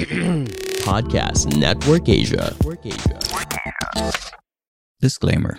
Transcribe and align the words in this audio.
Podcast 0.80 1.54
Network 1.58 2.08
Asia. 2.08 2.56
Disclaimer 4.98 5.58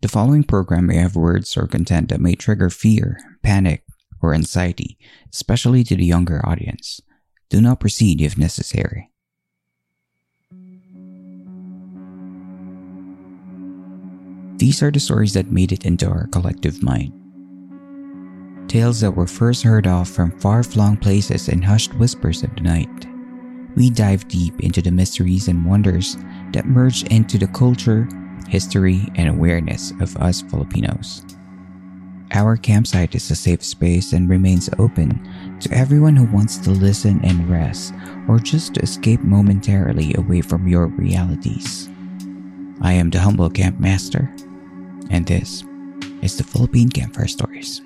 The 0.00 0.08
following 0.08 0.44
program 0.44 0.86
may 0.86 0.96
have 0.96 1.14
words 1.14 1.58
or 1.58 1.66
content 1.66 2.08
that 2.08 2.20
may 2.20 2.34
trigger 2.34 2.70
fear, 2.70 3.18
panic, 3.42 3.84
or 4.22 4.32
anxiety, 4.32 4.96
especially 5.30 5.84
to 5.84 5.94
the 5.94 6.06
younger 6.06 6.40
audience. 6.48 7.02
Do 7.50 7.60
not 7.60 7.80
proceed 7.80 8.22
if 8.22 8.38
necessary. 8.38 9.10
These 14.56 14.82
are 14.82 14.90
the 14.90 15.00
stories 15.00 15.34
that 15.34 15.52
made 15.52 15.70
it 15.70 15.84
into 15.84 16.08
our 16.08 16.28
collective 16.28 16.82
mind. 16.82 17.12
Tales 18.70 19.00
that 19.02 19.10
were 19.10 19.26
first 19.26 19.62
heard 19.62 19.86
of 19.86 20.08
from 20.08 20.38
far 20.40 20.62
flung 20.62 20.96
places 20.96 21.48
and 21.48 21.62
hushed 21.62 21.92
whispers 21.98 22.42
of 22.42 22.54
the 22.54 22.62
night. 22.62 23.11
We 23.74 23.90
dive 23.90 24.28
deep 24.28 24.60
into 24.60 24.82
the 24.82 24.90
mysteries 24.90 25.48
and 25.48 25.64
wonders 25.64 26.16
that 26.52 26.66
merge 26.66 27.04
into 27.04 27.38
the 27.38 27.46
culture, 27.46 28.06
history, 28.48 29.08
and 29.14 29.28
awareness 29.28 29.92
of 30.00 30.16
us 30.18 30.42
Filipinos. 30.42 31.24
Our 32.32 32.56
campsite 32.56 33.14
is 33.14 33.30
a 33.30 33.34
safe 33.34 33.62
space 33.62 34.12
and 34.12 34.28
remains 34.28 34.70
open 34.78 35.20
to 35.60 35.72
everyone 35.72 36.16
who 36.16 36.24
wants 36.34 36.56
to 36.58 36.70
listen 36.70 37.20
and 37.24 37.48
rest 37.48 37.92
or 38.26 38.38
just 38.38 38.74
to 38.74 38.80
escape 38.80 39.20
momentarily 39.20 40.14
away 40.14 40.40
from 40.40 40.66
your 40.66 40.86
realities. 40.86 41.90
I 42.80 42.94
am 42.94 43.10
the 43.10 43.20
humble 43.20 43.50
camp 43.50 43.78
master, 43.78 44.34
and 45.10 45.26
this 45.26 45.62
is 46.22 46.36
the 46.36 46.44
Philippine 46.44 46.88
Campfire 46.88 47.28
Stories. 47.28 47.82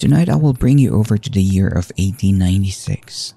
Tonight 0.00 0.30
I 0.30 0.36
will 0.36 0.54
bring 0.54 0.78
you 0.78 0.94
over 0.94 1.18
to 1.18 1.28
the 1.28 1.42
year 1.42 1.68
of 1.68 1.92
1896, 1.98 3.34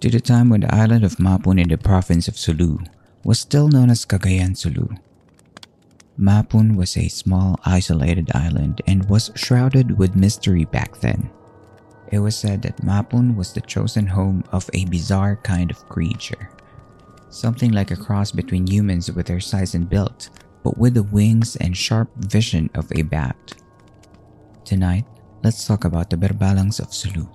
to 0.00 0.08
the 0.08 0.20
time 0.20 0.48
when 0.48 0.62
the 0.62 0.74
island 0.74 1.04
of 1.04 1.18
Mapun 1.18 1.60
in 1.60 1.68
the 1.68 1.76
province 1.76 2.28
of 2.28 2.38
Sulu 2.38 2.78
was 3.24 3.38
still 3.38 3.68
known 3.68 3.90
as 3.90 4.06
Cagayan 4.06 4.56
Sulu. 4.56 4.88
Mapun 6.18 6.76
was 6.76 6.96
a 6.96 7.08
small 7.08 7.60
isolated 7.66 8.30
island 8.34 8.80
and 8.86 9.06
was 9.10 9.32
shrouded 9.34 9.98
with 9.98 10.16
mystery 10.16 10.64
back 10.64 10.96
then. 11.00 11.28
It 12.10 12.20
was 12.20 12.36
said 12.36 12.62
that 12.62 12.82
Mapun 12.82 13.36
was 13.36 13.52
the 13.52 13.60
chosen 13.60 14.06
home 14.06 14.44
of 14.50 14.70
a 14.72 14.86
bizarre 14.86 15.36
kind 15.36 15.70
of 15.70 15.90
creature. 15.90 16.48
Something 17.28 17.72
like 17.72 17.90
a 17.90 17.96
cross 17.96 18.32
between 18.32 18.66
humans 18.66 19.12
with 19.12 19.26
their 19.26 19.40
size 19.40 19.74
and 19.74 19.90
build, 19.90 20.30
but 20.64 20.78
with 20.78 20.94
the 20.94 21.02
wings 21.02 21.56
and 21.56 21.76
sharp 21.76 22.08
vision 22.16 22.70
of 22.74 22.90
a 22.92 23.02
bat. 23.02 23.36
Tonight, 24.64 25.04
let's 25.42 25.66
talk 25.66 25.84
about 25.84 26.10
the 26.10 26.16
Berbalangs 26.16 26.78
of 26.78 26.94
Sulu. 26.94 27.26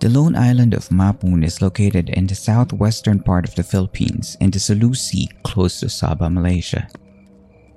The 0.00 0.08
lone 0.08 0.36
island 0.36 0.74
of 0.74 0.90
Mapun 0.90 1.44
is 1.44 1.60
located 1.60 2.10
in 2.10 2.26
the 2.26 2.34
southwestern 2.34 3.20
part 3.20 3.48
of 3.48 3.54
the 3.56 3.64
Philippines 3.64 4.36
in 4.40 4.50
the 4.50 4.60
Sulu 4.60 4.94
Sea 4.94 5.28
close 5.42 5.80
to 5.80 5.86
Sabah, 5.86 6.32
Malaysia. 6.32 6.88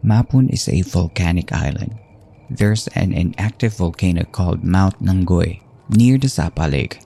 Mapun 0.03 0.49
is 0.53 0.69
a 0.69 0.83
volcanic 0.83 1.51
island. 1.51 1.97
There's 2.49 2.87
an 2.89 3.13
inactive 3.13 3.73
volcano 3.77 4.23
called 4.25 4.63
Mount 4.63 5.01
Nangoy 5.01 5.61
near 5.89 6.17
the 6.17 6.29
Sapa 6.29 6.67
Lake. 6.69 7.01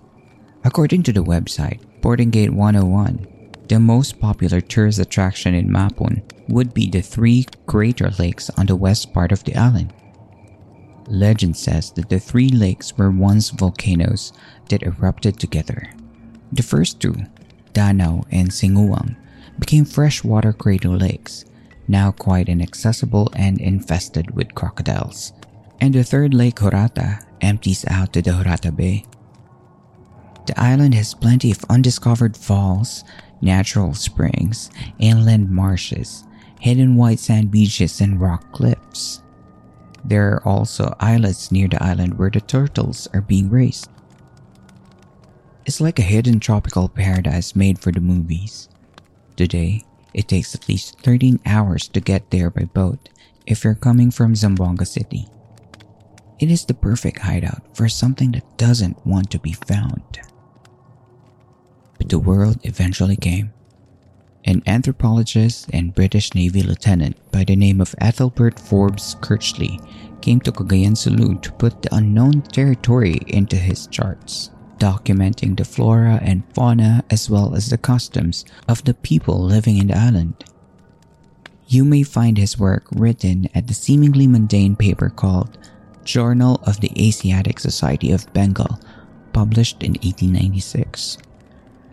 According 0.66 1.04
to 1.04 1.14
the 1.14 1.24
website 1.24 1.80
Boarding 2.02 2.32
Gate 2.32 2.52
101, 2.52 3.28
the 3.70 3.80
most 3.80 4.20
popular 4.20 4.60
tourist 4.60 5.00
attraction 5.00 5.54
in 5.54 5.70
Mapun 5.70 6.22
would 6.48 6.74
be 6.74 6.90
the 6.90 7.02
three 7.02 7.46
greater 7.66 8.10
lakes 8.20 8.50
on 8.52 8.66
the 8.66 8.76
west 8.76 9.14
part 9.14 9.32
of 9.32 9.44
the 9.44 9.56
island. 9.56 9.94
Legend 11.08 11.56
says 11.56 11.92
that 11.92 12.10
the 12.10 12.20
three 12.20 12.50
lakes 12.50 12.98
were 12.98 13.12
once 13.12 13.50
volcanoes 13.52 14.34
that 14.70 14.84
erupted 14.84 15.40
together. 15.40 15.92
The 16.52 16.64
first 16.64 17.00
two, 17.00 17.16
Danau 17.74 18.26
and 18.32 18.50
Singuang, 18.50 19.16
became 19.60 19.86
freshwater 19.86 20.54
crater 20.54 20.90
lakes, 20.90 21.46
now 21.88 22.12
quite 22.12 22.50
inaccessible 22.50 23.32
and 23.36 23.60
infested 23.60 24.32
with 24.32 24.56
crocodiles. 24.56 25.34
And 25.80 25.94
the 25.94 26.04
third 26.04 26.34
lake, 26.34 26.56
Horata, 26.56 27.24
empties 27.42 27.86
out 27.88 28.14
to 28.14 28.22
the 28.22 28.32
Horata 28.32 28.76
Bay. 28.76 29.06
The 30.48 30.60
island 30.60 30.94
has 30.96 31.14
plenty 31.14 31.52
of 31.52 31.66
undiscovered 31.70 32.38
falls, 32.38 33.04
natural 33.42 33.94
springs, 33.94 34.70
inland 35.00 35.50
marshes, 35.50 36.24
hidden 36.60 36.96
white 36.96 37.20
sand 37.20 37.52
beaches, 37.52 38.02
and 38.02 38.20
rock 38.20 38.52
cliffs. 38.52 39.22
There 40.04 40.34
are 40.34 40.48
also 40.48 40.96
islets 41.00 41.52
near 41.52 41.68
the 41.68 41.84
island 41.84 42.18
where 42.18 42.30
the 42.30 42.42
turtles 42.42 43.08
are 43.14 43.22
being 43.22 43.50
raised. 43.50 43.90
It's 45.66 45.82
like 45.82 45.98
a 45.98 46.04
hidden 46.04 46.40
tropical 46.40 46.88
paradise 46.88 47.56
made 47.56 47.80
for 47.80 47.92
the 47.92 48.00
movies. 48.00 48.70
Today, 49.36 49.84
it 50.14 50.28
takes 50.28 50.54
at 50.54 50.70
least 50.70 51.00
13 51.02 51.40
hours 51.46 51.88
to 51.90 52.00
get 52.00 52.30
there 52.30 52.52
by 52.52 52.66
boat 52.66 53.10
if 53.48 53.64
you're 53.64 53.74
coming 53.74 54.12
from 54.12 54.36
Zamboanga 54.36 54.86
City. 54.86 55.28
It 56.38 56.52
is 56.52 56.66
the 56.66 56.76
perfect 56.76 57.20
hideout 57.20 57.76
for 57.76 57.90
something 57.90 58.32
that 58.34 58.58
doesn't 58.58 59.06
want 59.08 59.32
to 59.32 59.40
be 59.40 59.54
found. 59.54 60.20
But 61.98 62.10
the 62.10 62.20
world 62.20 62.60
eventually 62.64 63.16
came. 63.16 63.55
An 64.48 64.62
anthropologist 64.68 65.72
and 65.74 65.96
British 65.96 66.36
Navy 66.36 66.62
lieutenant 66.62 67.18
by 67.32 67.44
the 67.44 67.56
name 67.56 67.82
of 67.82 67.96
Ethelbert 68.00 68.60
Forbes 68.60 69.16
Skertchly 69.16 69.82
came 70.22 70.40
to 70.42 70.52
Cagayan 70.52 70.96
Sulu 70.96 71.40
to 71.40 71.52
put 71.54 71.82
the 71.82 71.96
unknown 71.96 72.44
territory 72.44 73.22
into 73.26 73.56
his 73.56 73.88
charts, 73.88 74.52
documenting 74.78 75.58
the 75.58 75.66
flora 75.66 76.20
and 76.22 76.44
fauna 76.54 77.04
as 77.10 77.28
well 77.28 77.56
as 77.56 77.72
the 77.72 77.78
customs 77.80 78.46
of 78.68 78.84
the 78.84 78.94
people 78.94 79.42
living 79.42 79.78
in 79.78 79.88
the 79.88 79.98
island. 79.98 80.46
You 81.68 81.84
may 81.84 82.04
find 82.04 82.38
his 82.38 82.60
work 82.60 82.86
written 82.92 83.50
at 83.56 83.66
the 83.66 83.74
seemingly 83.74 84.28
mundane 84.28 84.76
paper 84.76 85.10
called 85.10 85.58
Journal 86.04 86.62
of 86.68 86.82
the 86.82 86.92
Asiatic 86.96 87.60
Society 87.60 88.12
of 88.12 88.32
Bengal, 88.32 88.80
published 89.34 89.82
in 89.82 89.94
1896. 89.94 91.18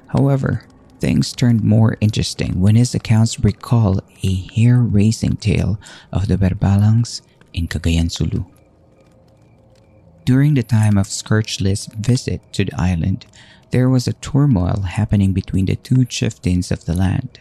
However, 0.09 0.67
things 1.03 1.33
turned 1.33 1.65
more 1.65 1.99
interesting 2.01 2.61
when 2.61 2.77
his 2.77 2.95
accounts 2.95 3.43
recall 3.43 3.99
a 4.23 4.35
hair-raising 4.55 5.35
tale 5.35 5.77
of 6.13 6.29
the 6.29 6.39
Berbalangs 6.39 7.23
in 7.53 7.67
Cagayan 7.67 8.09
Sulu. 8.09 8.45
During 10.25 10.55
the 10.55 10.63
time 10.63 10.97
of 10.97 11.09
Skertchly's 11.09 11.87
visit 11.87 12.41
to 12.53 12.67
the 12.67 12.81
island, 12.81 13.27
there 13.73 13.91
was 13.91 14.07
a 14.07 14.13
turmoil 14.13 14.83
happening 14.83 15.33
between 15.33 15.67
the 15.67 15.75
two 15.75 16.05
chieftains 16.05 16.71
of 16.71 16.85
the 16.85 16.95
land, 16.95 17.41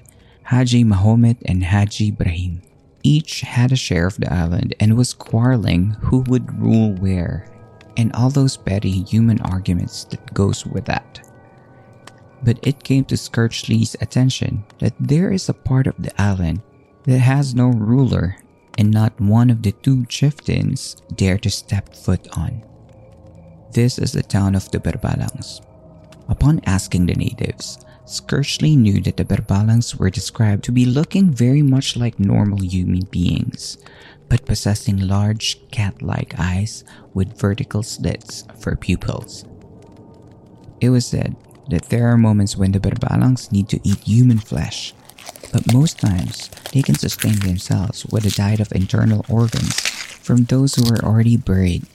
Haji 0.50 0.84
Mahomet 0.84 1.38
and 1.46 1.64
Haji 1.64 2.08
Ibrahim. 2.08 2.64
Each 3.04 3.42
had 3.42 3.72
a 3.72 3.76
share 3.76 4.08
of 4.08 4.18
the 4.18 4.34
island 4.34 4.74
and 4.80 4.98
was 4.98 5.14
quarreling 5.14 5.92
who 6.02 6.26
would 6.26 6.60
rule 6.60 6.94
where, 6.94 7.46
and 7.96 8.12
all 8.14 8.32
those 8.32 8.58
petty 8.58 9.04
human 9.04 9.40
arguments 9.42 10.06
that 10.06 10.34
goes 10.34 10.66
with 10.66 10.86
that. 10.86 11.22
But 12.44 12.60
it 12.64 12.84
came 12.84 13.06
to 13.06 13.16
Skertchly's 13.16 13.96
attention 14.02 14.64
that 14.80 14.94
there 15.00 15.32
is 15.32 15.48
a 15.48 15.54
part 15.54 15.88
of 15.88 15.96
the 16.00 16.14
island 16.22 16.62
that 17.04 17.20
has 17.20 17.54
no 17.54 17.68
ruler 17.70 18.38
and 18.78 18.90
not 18.90 19.20
one 19.20 19.50
of 19.50 19.62
the 19.62 19.72
two 19.72 20.06
chieftains 20.06 20.96
dare 21.16 21.38
to 21.40 21.50
step 21.50 21.94
foot 21.94 22.28
on. 22.38 22.64
This 23.72 24.00
is 24.00 24.12
the 24.12 24.24
town 24.24 24.56
of 24.56 24.70
the 24.72 24.80
Berbalangs. 24.80 25.62
Upon 26.28 26.62
asking 26.66 27.06
the 27.06 27.16
natives, 27.16 27.78
Skertchly 28.06 28.76
knew 28.76 29.02
that 29.02 29.18
the 29.18 29.26
Berbalangs 29.26 29.96
were 29.96 30.10
described 30.10 30.64
to 30.66 30.72
be 30.72 30.86
looking 30.86 31.32
very 31.32 31.62
much 31.62 31.96
like 31.96 32.20
normal 32.20 32.62
human 32.62 33.06
beings, 33.12 33.78
but 34.28 34.46
possessing 34.46 34.98
large 34.98 35.70
cat 35.72 36.02
like 36.02 36.34
eyes 36.40 36.84
with 37.14 37.40
vertical 37.40 37.84
slits 37.84 38.46
for 38.60 38.76
pupils. 38.76 39.46
It 40.82 40.90
was 40.90 41.06
said 41.06 41.36
that 41.72 41.90
there 41.90 42.08
are 42.08 42.18
moments 42.18 42.56
when 42.56 42.72
the 42.72 42.80
Berbalangs 42.80 43.52
need 43.52 43.68
to 43.70 43.80
eat 43.84 44.00
human 44.00 44.38
flesh, 44.38 44.94
but 45.52 45.74
most 45.74 46.00
times 46.00 46.50
they 46.72 46.82
can 46.82 46.96
sustain 46.96 47.40
themselves 47.40 48.06
with 48.06 48.26
a 48.26 48.32
diet 48.32 48.60
of 48.60 48.72
internal 48.72 49.26
organs 49.28 49.80
from 50.22 50.46
those 50.46 50.76
who 50.76 50.86
are 50.94 51.04
already 51.04 51.36
buried. 51.36 51.86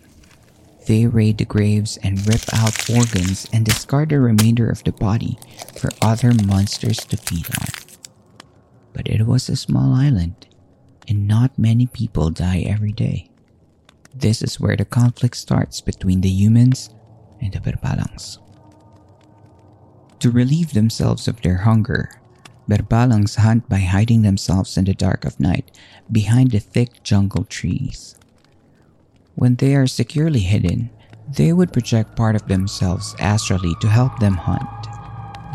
They 0.86 1.06
raid 1.06 1.38
the 1.38 1.44
graves 1.44 1.98
and 2.02 2.26
rip 2.26 2.42
out 2.52 2.90
organs 2.90 3.48
and 3.52 3.64
discard 3.64 4.10
the 4.10 4.20
remainder 4.20 4.68
of 4.68 4.84
the 4.84 4.92
body 4.92 5.38
for 5.78 5.90
other 6.00 6.32
monsters 6.32 6.98
to 7.06 7.16
feed 7.16 7.46
on. 7.58 7.68
But 8.92 9.08
it 9.08 9.26
was 9.26 9.48
a 9.48 9.56
small 9.56 9.94
island, 9.94 10.46
and 11.08 11.26
not 11.26 11.58
many 11.58 11.86
people 11.86 12.30
die 12.30 12.60
every 12.66 12.92
day. 12.92 13.30
This 14.14 14.42
is 14.42 14.60
where 14.60 14.76
the 14.76 14.84
conflict 14.84 15.36
starts 15.36 15.80
between 15.80 16.20
the 16.22 16.30
humans 16.30 16.88
and 17.40 17.52
the 17.52 17.60
Berbalangs. 17.60 18.38
To 20.26 20.32
relieve 20.32 20.72
themselves 20.72 21.28
of 21.28 21.40
their 21.42 21.58
hunger, 21.58 22.10
Berbalangs 22.66 23.36
hunt 23.36 23.68
by 23.68 23.78
hiding 23.78 24.22
themselves 24.22 24.76
in 24.76 24.84
the 24.84 24.92
dark 24.92 25.24
of 25.24 25.38
night 25.38 25.70
behind 26.10 26.50
the 26.50 26.58
thick 26.58 27.04
jungle 27.04 27.44
trees. 27.44 28.16
When 29.36 29.54
they 29.54 29.76
are 29.76 29.86
securely 29.86 30.40
hidden, 30.40 30.90
they 31.30 31.52
would 31.52 31.72
project 31.72 32.16
part 32.16 32.34
of 32.34 32.48
themselves 32.48 33.14
astrally 33.20 33.76
to 33.80 33.86
help 33.86 34.18
them 34.18 34.34
hunt. 34.34 34.66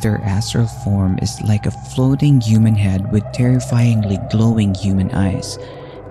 Their 0.01 0.21
astral 0.21 0.67
form 0.67 1.19
is 1.21 1.41
like 1.41 1.65
a 1.65 1.75
floating 1.91 2.39
human 2.39 2.75
head 2.75 3.11
with 3.11 3.29
terrifyingly 3.33 4.19
glowing 4.31 4.73
human 4.73 5.11
eyes, 5.11 5.59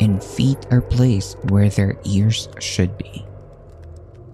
and 0.01 0.23
feet 0.23 0.67
are 0.71 0.83
placed 0.83 1.39
where 1.49 1.71
their 1.71 1.97
ears 2.05 2.51
should 2.61 2.99
be. 2.99 3.25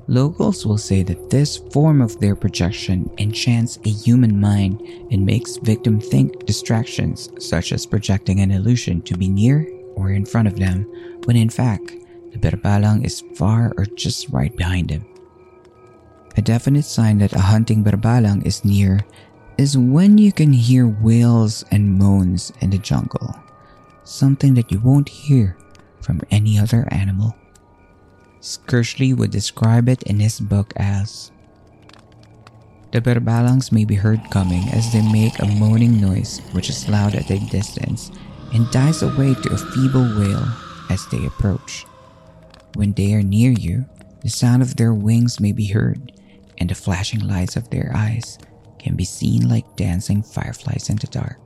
Locals 0.09 0.65
will 0.65 0.79
say 0.79 1.03
that 1.03 1.31
this 1.31 1.57
form 1.57 2.01
of 2.01 2.21
their 2.21 2.37
projection 2.37 3.11
enchants 3.19 3.79
a 3.85 3.91
human 3.91 4.41
mind 4.41 4.81
and 5.11 5.27
makes 5.27 5.57
victim 5.57 5.99
think 5.99 6.47
distractions 6.47 7.29
such 7.41 7.73
as 7.73 7.87
projecting 7.87 8.39
an 8.39 8.53
illusion 8.53 9.03
to 9.03 9.17
be 9.17 9.29
near 9.29 9.67
or 9.97 10.11
in 10.11 10.25
front 10.25 10.47
of 10.47 10.57
them 10.57 10.87
when 11.25 11.37
in 11.37 11.51
fact 11.51 11.91
the 12.31 12.39
berbalang 12.39 13.05
is 13.05 13.25
far 13.35 13.73
or 13.77 13.85
just 13.85 14.29
right 14.29 14.55
behind 14.55 14.91
them. 14.91 15.05
A 16.37 16.43
definite 16.43 16.85
sign 16.85 17.19
that 17.19 17.33
a 17.33 17.41
hunting 17.41 17.83
berbalang 17.83 18.47
is 18.47 18.65
near 18.65 19.01
is 19.59 19.77
when 19.77 20.19
you 20.19 20.31
can 20.31 20.53
hear 20.53 20.87
wails 20.87 21.65
and 21.73 21.99
moans 21.99 22.53
in 22.61 22.71
the 22.71 22.79
jungle, 22.79 23.35
something 24.05 24.55
that 24.55 24.71
you 24.71 24.79
won't 24.79 25.09
hear 25.09 25.57
from 26.01 26.21
any 26.31 26.59
other 26.59 26.87
animal. 26.93 27.35
Skertchly 28.47 29.11
would 29.11 29.33
describe 29.33 29.89
it 29.89 30.05
in 30.05 30.21
his 30.21 30.39
book 30.39 30.73
as 30.77 31.33
The 32.93 33.01
berbalangs 33.01 33.73
may 33.73 33.85
be 33.85 33.97
heard 33.99 34.23
coming 34.31 34.69
as 34.71 34.93
they 34.93 35.03
make 35.03 35.43
a 35.43 35.51
moaning 35.59 36.01
noise 36.01 36.39
which 36.53 36.71
is 36.71 36.89
loud 36.89 37.17
at 37.17 37.29
a 37.29 37.43
distance 37.51 38.13
and 38.55 38.71
dies 38.71 39.03
away 39.03 39.35
to 39.35 39.51
a 39.51 39.59
feeble 39.59 40.07
wail 40.15 40.47
as 40.91 41.05
they 41.11 41.27
approach. 41.27 41.87
When 42.79 42.93
they 42.93 43.15
are 43.15 43.23
near 43.23 43.51
you, 43.51 43.85
the 44.23 44.31
sound 44.31 44.63
of 44.63 44.77
their 44.77 44.95
wings 44.95 45.41
may 45.41 45.51
be 45.51 45.67
heard, 45.67 46.15
and 46.59 46.71
the 46.71 46.79
flashing 46.79 47.27
lights 47.27 47.57
of 47.57 47.71
their 47.71 47.91
eyes 47.97 48.39
can 48.79 48.95
be 48.95 49.05
seen 49.05 49.49
like 49.49 49.75
dancing 49.75 50.23
fireflies 50.23 50.89
in 50.89 51.03
the 51.03 51.09
dark. 51.09 51.41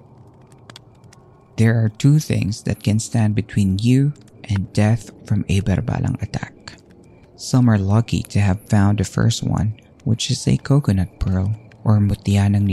There 1.57 1.83
are 1.83 1.89
two 1.89 2.19
things 2.19 2.63
that 2.65 2.85
can 2.85 3.01
stand 3.01 3.35
between 3.35 3.79
you 3.81 4.13
and 4.45 4.71
death 4.75 5.09
from 5.25 5.47
a 5.49 5.63
berbalang 5.63 6.21
attack. 6.21 6.60
Some 7.41 7.71
are 7.71 7.79
lucky 7.79 8.21
to 8.37 8.39
have 8.39 8.69
found 8.69 8.99
the 8.99 9.05
first 9.05 9.43
one, 9.43 9.73
which 10.05 10.31
is 10.31 10.47
a 10.47 10.59
coconut 10.59 11.19
pearl 11.19 11.57
or 11.85 11.99
mutya 11.99 12.45
ng. 12.45 12.69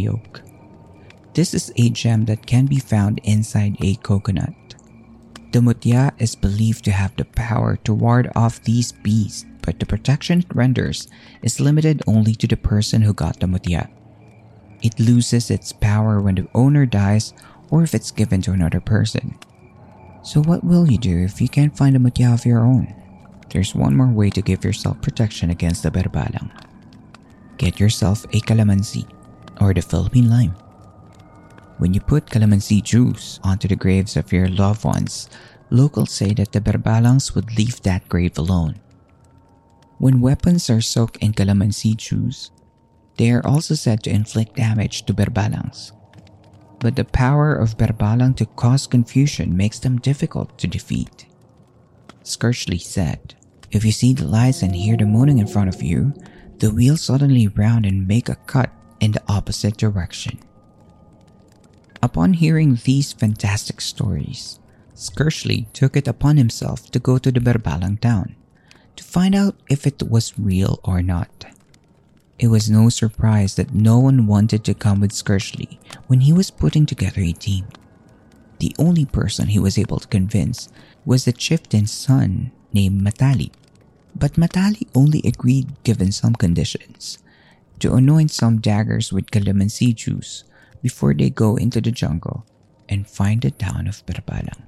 This 1.34 1.54
is 1.54 1.72
a 1.78 1.90
gem 1.90 2.26
that 2.26 2.46
can 2.46 2.66
be 2.66 2.76
found 2.76 3.22
inside 3.24 3.78
a 3.80 3.96
coconut. 4.04 4.76
The 5.54 5.62
mutya 5.62 6.12
is 6.20 6.36
believed 6.36 6.84
to 6.84 6.92
have 6.92 7.16
the 7.16 7.24
power 7.24 7.78
to 7.88 7.94
ward 7.94 8.30
off 8.36 8.62
these 8.62 8.92
beasts, 8.92 9.46
but 9.62 9.80
the 9.80 9.86
protection 9.86 10.40
it 10.40 10.54
renders 10.54 11.08
is 11.42 11.62
limited 11.64 12.04
only 12.06 12.36
to 12.36 12.46
the 12.46 12.58
person 12.58 13.04
who 13.04 13.14
got 13.14 13.40
the 13.40 13.48
mutya. 13.48 13.88
It 14.84 15.00
loses 15.00 15.50
its 15.50 15.72
power 15.72 16.20
when 16.20 16.36
the 16.36 16.50
owner 16.54 16.86
dies 16.86 17.32
or 17.72 17.84
if 17.84 17.96
it's 17.96 18.12
given 18.12 18.42
to 18.42 18.52
another 18.52 18.82
person. 18.82 19.40
So 20.24 20.44
what 20.44 20.66
will 20.66 20.92
you 20.92 20.98
do 20.98 21.24
if 21.24 21.40
you 21.40 21.48
can't 21.48 21.78
find 21.78 21.96
a 21.96 22.00
mutya 22.00 22.34
of 22.34 22.46
your 22.46 22.68
own? 22.68 23.07
There's 23.50 23.76
one 23.76 23.96
more 23.96 24.12
way 24.12 24.30
to 24.32 24.42
give 24.42 24.64
yourself 24.64 25.02
protection 25.02 25.50
against 25.50 25.84
the 25.84 25.92
berbalang. 25.92 26.52
Get 27.58 27.80
yourself 27.80 28.26
a 28.26 28.42
calamansi 28.42 29.08
or 29.62 29.74
the 29.74 29.82
Philippine 29.82 30.30
lime. 30.30 30.56
When 31.78 31.94
you 31.94 32.02
put 32.02 32.28
calamansi 32.28 32.84
juice 32.84 33.40
onto 33.44 33.68
the 33.68 33.76
graves 33.76 34.18
of 34.18 34.34
your 34.34 34.48
loved 34.48 34.84
ones, 34.84 35.30
locals 35.70 36.12
say 36.12 36.34
that 36.34 36.52
the 36.52 36.62
berbalangs 36.62 37.36
would 37.36 37.58
leave 37.58 37.82
that 37.84 38.10
grave 38.10 38.38
alone. 38.38 38.80
When 39.98 40.22
weapons 40.22 40.70
are 40.70 40.82
soaked 40.82 41.18
in 41.18 41.34
calamansi 41.34 41.96
juice, 41.98 42.52
they 43.18 43.32
are 43.32 43.46
also 43.46 43.74
said 43.74 44.04
to 44.04 44.14
inflict 44.14 44.56
damage 44.56 45.06
to 45.06 45.14
berbalangs. 45.14 45.92
But 46.80 46.96
the 46.96 47.06
power 47.06 47.56
of 47.56 47.78
berbalang 47.78 48.36
to 48.38 48.46
cause 48.46 48.86
confusion 48.86 49.58
makes 49.58 49.80
them 49.80 49.98
difficult 49.98 50.58
to 50.60 50.68
defeat. 50.68 51.26
Skertchly 52.24 52.80
said, 52.80 53.34
If 53.72 53.84
you 53.84 53.92
see 53.92 54.14
the 54.14 54.26
lights 54.26 54.62
and 54.62 54.76
hear 54.76 54.96
the 54.96 55.06
moaning 55.06 55.40
in 55.40 55.48
front 55.48 55.74
of 55.74 55.84
you, 55.84 56.14
the 56.60 56.72
wheel 56.72 56.98
suddenly 56.98 57.48
round 57.48 57.86
and 57.86 58.08
make 58.08 58.30
a 58.30 58.36
cut 58.36 58.72
in 59.00 59.12
the 59.12 59.24
opposite 59.28 59.78
direction. 59.78 60.40
Upon 62.02 62.34
hearing 62.34 62.80
these 62.84 63.14
fantastic 63.14 63.82
stories, 63.82 64.60
Skertchly 64.96 65.72
took 65.74 65.96
it 65.96 66.08
upon 66.08 66.38
himself 66.38 66.90
to 66.92 67.00
go 67.00 67.18
to 67.18 67.32
the 67.32 67.40
Berbalang 67.40 68.00
town 68.00 68.36
to 68.96 69.04
find 69.04 69.36
out 69.36 69.56
if 69.70 69.86
it 69.86 70.02
was 70.10 70.38
real 70.40 70.80
or 70.84 71.04
not. 71.04 71.46
It 72.40 72.48
was 72.48 72.70
no 72.70 72.90
surprise 72.90 73.56
that 73.56 73.74
no 73.74 74.00
one 74.00 74.28
wanted 74.28 74.64
to 74.66 74.74
come 74.74 75.02
with 75.02 75.12
Skertchly 75.12 75.80
when 76.08 76.22
he 76.22 76.34
was 76.34 76.52
putting 76.52 76.86
together 76.86 77.22
a 77.22 77.32
team. 77.34 77.66
The 78.60 78.76
only 78.80 79.06
person 79.06 79.48
he 79.50 79.60
was 79.60 79.78
able 79.78 80.00
to 80.00 80.08
convince 80.08 80.70
was 81.06 81.26
the 81.26 81.34
chieftain's 81.34 81.92
son 81.92 82.52
named 82.74 83.02
Matali. 83.02 83.52
But 84.16 84.34
Matali 84.34 84.88
only 84.96 85.22
agreed 85.24 85.84
given 85.84 86.12
some 86.12 86.34
conditions 86.34 87.20
to 87.80 87.94
anoint 87.94 88.32
some 88.32 88.60
daggers 88.60 89.14
with 89.14 89.32
calamansi 89.32 89.94
juice 89.94 90.44
before 90.82 91.14
they 91.14 91.30
go 91.30 91.56
into 91.56 91.82
the 91.82 91.92
jungle 91.92 92.46
and 92.90 93.08
find 93.08 93.42
the 93.42 93.52
town 93.52 93.88
of 93.88 94.06
Berbalang. 94.06 94.64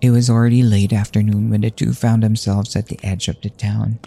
It 0.00 0.10
was 0.10 0.28
already 0.28 0.62
late 0.62 0.92
afternoon 0.92 1.50
when 1.50 1.62
the 1.62 1.70
two 1.70 1.92
found 1.92 2.22
themselves 2.22 2.76
at 2.76 2.88
the 2.88 3.00
edge 3.02 3.28
of 3.28 3.40
the 3.40 3.50
town. 3.50 4.00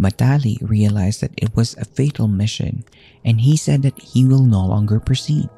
Matali 0.00 0.58
realized 0.60 1.20
that 1.20 1.36
it 1.36 1.54
was 1.56 1.76
a 1.76 1.84
fatal 1.84 2.28
mission 2.28 2.84
and 3.24 3.40
he 3.40 3.56
said 3.56 3.82
that 3.82 4.00
he 4.00 4.24
will 4.24 4.44
no 4.44 4.64
longer 4.64 5.00
proceed. 5.00 5.48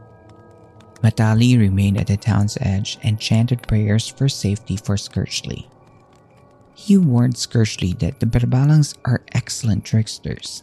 Matali 1.03 1.59
remained 1.59 1.99
at 1.99 2.09
the 2.09 2.17
town's 2.17 2.59
edge 2.61 2.99
and 3.03 3.21
chanted 3.21 3.67
prayers 3.67 4.09
for 4.09 4.29
safety 4.29 4.77
for 4.77 4.97
Skertchly. 4.97 5.67
He 6.79 6.97
warned 6.97 7.35
Skertchly 7.35 7.99
that 7.99 8.21
the 8.21 8.27
Berbalangs 8.27 8.95
are 9.05 9.27
excellent 9.33 9.85
tricksters. 9.85 10.63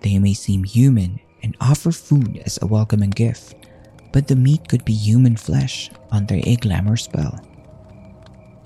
They 0.00 0.18
may 0.18 0.34
seem 0.34 0.64
human 0.64 1.20
and 1.40 1.56
offer 1.60 1.92
food 1.92 2.42
as 2.44 2.58
a 2.60 2.66
welcoming 2.66 3.14
gift, 3.14 3.54
but 4.12 4.26
the 4.26 4.34
meat 4.34 4.68
could 4.68 4.84
be 4.84 4.92
human 4.92 5.36
flesh 5.36 5.88
under 6.10 6.34
a 6.42 6.56
glamour 6.56 6.96
spell. 6.96 7.38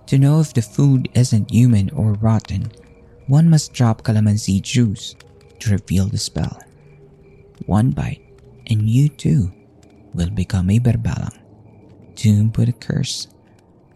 To 0.07 0.17
know 0.17 0.41
if 0.41 0.55
the 0.55 0.63
food 0.63 1.11
isn't 1.13 1.53
human 1.53 1.91
or 1.91 2.15
rotten, 2.15 2.73
one 3.29 3.51
must 3.51 3.75
drop 3.75 4.03
calamansi 4.03 4.63
juice 4.63 5.15
to 5.61 5.73
reveal 5.73 6.07
the 6.07 6.19
spell. 6.19 6.59
One 7.67 7.91
bite, 7.91 8.25
and 8.69 8.89
you 8.89 9.11
too 9.11 9.53
will 10.15 10.31
become 10.31 10.71
a 10.71 10.81
berbalang, 10.81 11.39
doomed 12.17 12.57
with 12.57 12.71
a 12.71 12.73
curse 12.73 13.29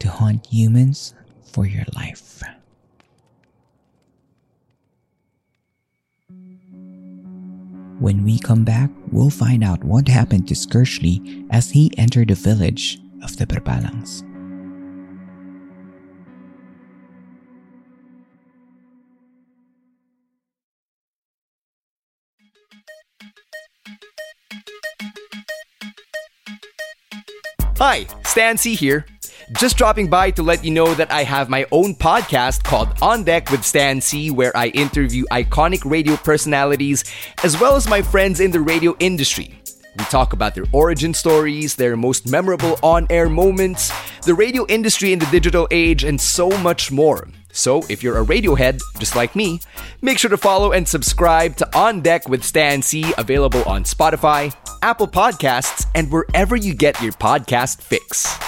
to 0.00 0.10
haunt 0.10 0.46
humans 0.46 1.14
for 1.42 1.64
your 1.66 1.86
life. 1.96 2.44
When 8.00 8.24
we 8.24 8.38
come 8.38 8.64
back, 8.64 8.88
we'll 9.12 9.28
find 9.28 9.62
out 9.62 9.84
what 9.84 10.08
happened 10.08 10.48
to 10.48 10.54
Skertchly 10.54 11.46
as 11.50 11.68
he 11.68 11.92
entered 11.98 12.28
the 12.28 12.34
village 12.34 12.98
of 13.22 13.36
the 13.36 13.46
Berbalangs. 13.46 14.24
Hi, 27.76 28.06
Stan 28.24 28.56
C 28.56 28.74
here. 28.74 29.04
Just 29.52 29.76
dropping 29.76 30.08
by 30.08 30.30
to 30.32 30.44
let 30.44 30.64
you 30.64 30.70
know 30.70 30.94
that 30.94 31.10
I 31.10 31.24
have 31.24 31.48
my 31.48 31.66
own 31.72 31.96
podcast 31.96 32.62
called 32.62 32.88
On 33.02 33.24
Deck 33.24 33.50
with 33.50 33.64
Stan 33.64 34.00
C, 34.00 34.30
where 34.30 34.56
I 34.56 34.68
interview 34.68 35.24
iconic 35.32 35.82
radio 35.84 36.16
personalities 36.16 37.04
as 37.42 37.60
well 37.60 37.74
as 37.74 37.88
my 37.88 38.00
friends 38.00 38.38
in 38.38 38.52
the 38.52 38.60
radio 38.60 38.94
industry. 39.00 39.60
We 39.98 40.04
talk 40.04 40.32
about 40.32 40.54
their 40.54 40.66
origin 40.72 41.12
stories, 41.12 41.74
their 41.74 41.96
most 41.96 42.30
memorable 42.30 42.78
on 42.80 43.08
air 43.10 43.28
moments, 43.28 43.92
the 44.20 44.34
radio 44.34 44.64
industry 44.68 45.12
in 45.12 45.18
the 45.18 45.26
digital 45.26 45.66
age, 45.72 46.04
and 46.04 46.20
so 46.20 46.48
much 46.58 46.92
more. 46.92 47.26
So, 47.52 47.82
if 47.88 48.04
you're 48.04 48.20
a 48.20 48.24
Radiohead, 48.24 48.80
just 49.00 49.16
like 49.16 49.34
me, 49.34 49.60
make 50.00 50.18
sure 50.18 50.30
to 50.30 50.36
follow 50.36 50.70
and 50.70 50.86
subscribe 50.86 51.56
to 51.56 51.76
On 51.76 52.00
Deck 52.02 52.28
with 52.28 52.44
Stan 52.44 52.82
C, 52.82 53.12
available 53.18 53.64
on 53.64 53.82
Spotify, 53.82 54.54
Apple 54.82 55.08
Podcasts, 55.08 55.86
and 55.96 56.12
wherever 56.12 56.54
you 56.54 56.72
get 56.72 57.02
your 57.02 57.12
podcast 57.12 57.82
fix. 57.82 58.38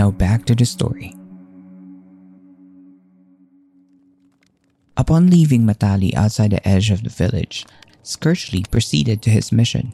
Now 0.00 0.10
back 0.10 0.46
to 0.46 0.54
the 0.54 0.64
story. 0.64 1.14
Upon 4.96 5.28
leaving 5.28 5.66
Matali 5.66 6.14
outside 6.14 6.52
the 6.52 6.66
edge 6.66 6.90
of 6.90 7.04
the 7.04 7.10
village, 7.10 7.66
Skertchly 8.02 8.64
proceeded 8.70 9.20
to 9.20 9.28
his 9.28 9.52
mission. 9.52 9.92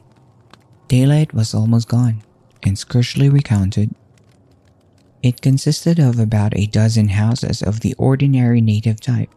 Daylight 0.87 1.33
was 1.33 1.53
almost 1.53 1.89
gone, 1.89 2.23
and 2.63 2.77
Skertchly 2.77 3.29
recounted. 3.29 3.93
It 5.21 5.41
consisted 5.41 5.99
of 5.99 6.19
about 6.19 6.57
a 6.57 6.67
dozen 6.67 7.09
houses 7.09 7.61
of 7.61 7.81
the 7.81 7.93
ordinary 7.95 8.61
native 8.61 9.01
type, 9.01 9.35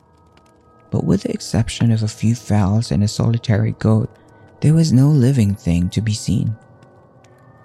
but 0.92 1.02
with 1.02 1.24
the 1.24 1.32
exception 1.32 1.90
of 1.90 2.04
a 2.04 2.16
few 2.20 2.36
fowls 2.36 2.92
and 2.92 3.02
a 3.02 3.08
solitary 3.08 3.72
goat, 3.80 4.08
there 4.60 4.74
was 4.74 4.92
no 4.92 5.08
living 5.08 5.52
thing 5.52 5.90
to 5.90 6.00
be 6.00 6.14
seen. 6.14 6.54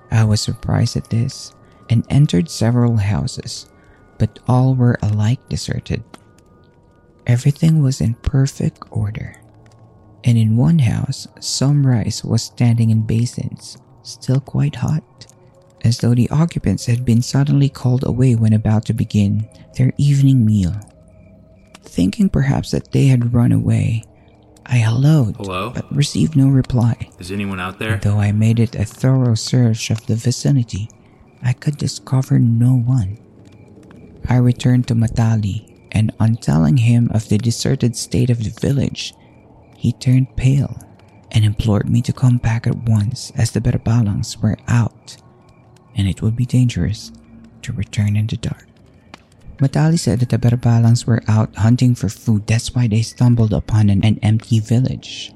I 0.10 0.24
was 0.24 0.42
surprised 0.42 0.98
at 0.98 1.12
this 1.12 1.54
and 1.90 2.06
entered 2.10 2.50
several 2.50 2.98
houses, 2.98 3.68
but 4.18 4.40
all 4.48 4.76
were 4.76 4.98
alike 5.02 5.40
deserted. 5.50 6.04
Everything 7.28 7.82
was 7.82 8.02
in 8.02 8.14
perfect 8.16 8.84
order. 8.92 9.36
And 10.24 10.38
in 10.38 10.58
one 10.58 10.80
house, 10.80 11.28
some 11.40 11.86
rice 11.86 12.24
was 12.24 12.44
standing 12.44 12.90
in 12.90 13.02
basins, 13.06 13.78
still 14.04 14.40
quite 14.40 14.76
hot, 14.76 15.28
as 15.84 16.00
though 16.00 16.16
the 16.16 16.30
occupants 16.30 16.86
had 16.86 17.06
been 17.06 17.22
suddenly 17.22 17.70
called 17.70 18.04
away 18.06 18.36
when 18.36 18.54
about 18.54 18.86
to 18.86 18.94
begin 18.94 19.48
their 19.78 19.94
evening 19.98 20.46
meal. 20.46 20.74
Thinking 21.84 22.30
perhaps 22.30 22.72
that 22.72 22.92
they 22.92 23.06
had 23.06 23.34
run 23.34 23.52
away, 23.52 24.04
I 24.66 24.78
helloed, 24.80 25.38
Hello? 25.38 25.70
but 25.70 25.92
received 25.96 26.36
no 26.36 26.48
reply. 26.48 27.10
Is 27.20 27.32
anyone 27.32 27.60
out 27.60 27.78
there? 27.78 27.98
Though 27.98 28.18
I 28.20 28.32
made 28.32 28.60
it 28.60 28.76
a 28.76 28.84
thorough 28.84 29.36
search 29.36 29.92
of 29.92 30.04
the 30.08 30.16
vicinity, 30.16 30.90
I 31.46 31.54
could 31.54 31.78
discover 31.78 32.40
no 32.40 32.74
one. 32.74 33.20
I 34.28 34.38
returned 34.38 34.88
to 34.88 34.96
Matali, 34.96 35.88
and 35.92 36.12
on 36.20 36.38
telling 36.38 36.78
him 36.78 37.12
of 37.14 37.30
the 37.30 37.38
deserted 37.38 37.96
state 37.96 38.32
of 38.32 38.44
the 38.44 38.50
village, 38.50 39.14
he 39.78 39.94
turned 39.94 40.36
pale 40.36 40.76
and 41.32 41.46
implored 41.46 41.88
me 41.88 42.02
to 42.02 42.14
come 42.14 42.40
back 42.40 42.66
at 42.66 42.90
once 42.90 43.32
as 43.36 43.52
the 43.52 43.62
Berbalangs 43.62 44.42
were 44.42 44.58
out, 44.68 45.18
and 45.96 46.08
it 46.08 46.24
would 46.24 46.36
be 46.36 46.48
dangerous 46.48 47.12
to 47.62 47.74
return 47.74 48.18
in 48.18 48.26
the 48.26 48.38
dark. 48.38 48.68
Matali 49.58 50.00
said 50.00 50.20
that 50.20 50.30
the 50.30 50.40
Berbalangs 50.40 51.06
were 51.06 51.22
out 51.28 51.56
hunting 51.56 51.94
for 51.94 52.10
food, 52.10 52.48
that's 52.48 52.74
why 52.74 52.88
they 52.88 53.04
stumbled 53.04 53.54
upon 53.54 53.92
an, 53.92 54.04
an 54.04 54.20
empty 54.24 54.60
village. 54.60 55.32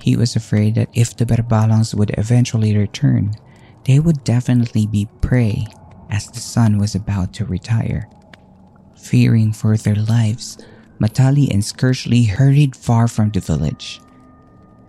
He 0.00 0.14
was 0.14 0.36
afraid 0.36 0.76
that 0.76 0.88
if 0.94 1.16
the 1.16 1.26
Berbalangs 1.26 1.94
would 1.94 2.14
eventually 2.16 2.76
return, 2.76 3.34
they 3.84 3.98
would 3.98 4.24
definitely 4.24 4.86
be 4.86 5.08
prey 5.20 5.66
as 6.10 6.26
the 6.26 6.40
sun 6.40 6.78
was 6.78 6.94
about 6.94 7.32
to 7.34 7.44
retire. 7.44 8.08
Fearing 8.96 9.52
for 9.52 9.76
their 9.76 9.94
lives, 9.94 10.58
Matali 11.00 11.48
and 11.50 11.62
Skertchly 11.62 12.28
hurried 12.28 12.76
far 12.76 13.08
from 13.08 13.30
the 13.30 13.40
village. 13.40 14.00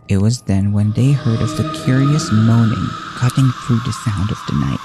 It 0.09 0.17
was 0.17 0.41
then 0.41 0.73
when 0.73 0.91
they 0.91 1.13
heard 1.13 1.41
of 1.41 1.55
the 1.55 1.71
curious 1.85 2.31
moaning 2.31 2.87
cutting 3.15 3.49
through 3.63 3.79
the 3.85 3.93
sound 3.93 4.29
of 4.29 4.39
the 4.47 4.55
night. 4.55 4.79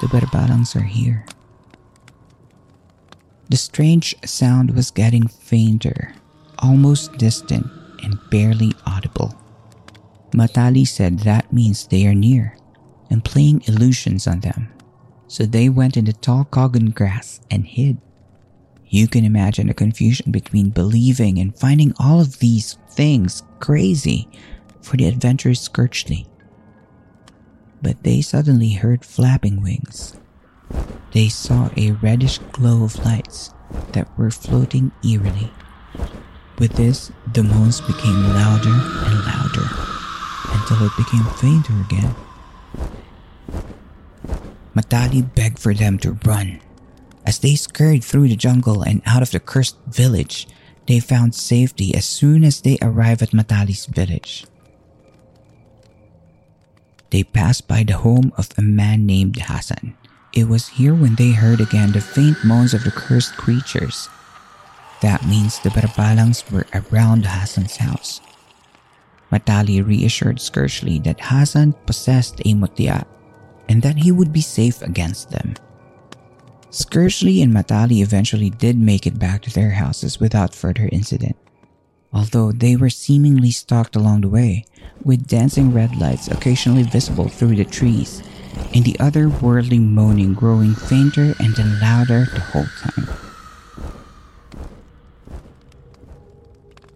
The 0.00 0.08
Berbalangs 0.08 0.74
are 0.74 0.88
here. 0.88 1.26
The 3.50 3.58
strange 3.58 4.14
sound 4.24 4.70
was 4.70 4.90
getting 4.90 5.26
fainter, 5.26 6.14
almost 6.60 7.18
distant, 7.18 7.66
and 8.02 8.18
barely 8.30 8.72
audible. 8.86 9.34
Matali 10.32 10.86
said 10.86 11.18
that 11.20 11.52
means 11.52 11.86
they 11.86 12.06
are 12.06 12.14
near 12.14 12.54
and 13.10 13.24
playing 13.24 13.62
illusions 13.66 14.26
on 14.26 14.40
them. 14.40 14.72
So 15.26 15.44
they 15.44 15.68
went 15.68 15.96
in 15.96 16.06
the 16.06 16.12
tall 16.12 16.44
cogon 16.44 16.90
grass 16.90 17.40
and 17.50 17.66
hid. 17.66 17.98
You 18.86 19.06
can 19.06 19.24
imagine 19.24 19.68
the 19.68 19.74
confusion 19.74 20.32
between 20.32 20.70
believing 20.70 21.38
and 21.38 21.56
finding 21.56 21.92
all 22.00 22.20
of 22.20 22.38
these 22.38 22.78
things 22.90 23.42
crazy 23.60 24.28
for 24.82 24.96
the 24.96 25.06
adventurous 25.06 25.68
Skertchly. 25.68 26.26
But 27.82 28.02
they 28.02 28.20
suddenly 28.20 28.72
heard 28.72 29.04
flapping 29.04 29.62
wings. 29.62 30.16
They 31.12 31.28
saw 31.28 31.70
a 31.76 31.92
reddish 31.92 32.38
glow 32.52 32.84
of 32.84 33.04
lights 33.04 33.54
that 33.92 34.08
were 34.18 34.30
floating 34.30 34.92
eerily. 35.04 35.50
With 36.58 36.72
this, 36.72 37.10
the 37.32 37.42
moans 37.42 37.80
became 37.80 38.34
louder 38.34 38.70
and 38.70 39.24
louder 39.24 39.68
until 40.52 40.86
it 40.86 40.92
became 40.96 41.24
fainter 41.38 41.74
again. 41.80 42.14
Matali 44.80 45.22
begged 45.34 45.58
for 45.58 45.74
them 45.74 45.98
to 45.98 46.16
run. 46.24 46.60
As 47.26 47.38
they 47.38 47.54
scurried 47.54 48.02
through 48.02 48.28
the 48.28 48.36
jungle 48.36 48.80
and 48.80 49.02
out 49.04 49.20
of 49.20 49.30
the 49.30 49.40
cursed 49.40 49.76
village, 49.86 50.48
they 50.88 51.00
found 51.00 51.34
safety 51.34 51.94
as 51.94 52.06
soon 52.06 52.44
as 52.44 52.62
they 52.62 52.78
arrived 52.80 53.20
at 53.20 53.36
Matali's 53.36 53.84
village. 53.84 54.46
They 57.10 57.24
passed 57.24 57.68
by 57.68 57.84
the 57.84 57.98
home 57.98 58.32
of 58.38 58.48
a 58.56 58.62
man 58.62 59.04
named 59.04 59.36
Hassan. 59.36 59.98
It 60.32 60.48
was 60.48 60.80
here 60.80 60.94
when 60.94 61.16
they 61.16 61.32
heard 61.32 61.60
again 61.60 61.92
the 61.92 62.00
faint 62.00 62.42
moans 62.42 62.72
of 62.72 62.84
the 62.84 62.90
cursed 62.90 63.36
creatures. 63.36 64.08
That 65.02 65.26
means 65.26 65.58
the 65.58 65.70
Berbalangs 65.70 66.50
were 66.50 66.66
around 66.72 67.26
Hassan's 67.26 67.76
house. 67.76 68.20
Matali 69.30 69.84
reassured 69.84 70.38
Skertchly 70.38 71.02
that 71.04 71.20
Hassan 71.20 71.74
possessed 71.84 72.40
a 72.44 72.54
mutya 72.54 73.04
and 73.70 73.82
that 73.82 73.98
he 73.98 74.10
would 74.10 74.32
be 74.32 74.40
safe 74.40 74.82
against 74.82 75.30
them. 75.30 75.54
Skertchly 76.70 77.40
and 77.40 77.54
Matali 77.54 78.02
eventually 78.02 78.50
did 78.50 78.76
make 78.76 79.06
it 79.06 79.16
back 79.16 79.42
to 79.42 79.50
their 79.54 79.70
houses 79.70 80.18
without 80.18 80.56
further 80.56 80.88
incident, 80.90 81.36
although 82.12 82.50
they 82.50 82.74
were 82.74 82.90
seemingly 82.90 83.52
stalked 83.52 83.94
along 83.94 84.22
the 84.22 84.28
way, 84.28 84.64
with 85.04 85.28
dancing 85.28 85.72
red 85.72 85.94
lights 85.94 86.26
occasionally 86.26 86.82
visible 86.82 87.28
through 87.28 87.54
the 87.54 87.64
trees, 87.64 88.24
and 88.74 88.84
the 88.84 88.96
otherworldly 88.98 89.80
moaning 89.80 90.34
growing 90.34 90.74
fainter 90.74 91.36
and 91.38 91.54
then 91.54 91.78
louder 91.78 92.26
the 92.34 92.40
whole 92.40 92.66
time. 92.82 93.08